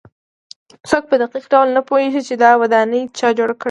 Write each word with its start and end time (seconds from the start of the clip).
څوک 0.89 1.03
په 1.09 1.15
دقیق 1.21 1.45
ډول 1.53 1.67
نه 1.77 1.81
پوهېږي 1.89 2.21
چې 2.27 2.33
دا 2.43 2.51
ودانۍ 2.61 3.01
چا 3.17 3.27
جوړې 3.37 3.53
کړې. 3.55 3.59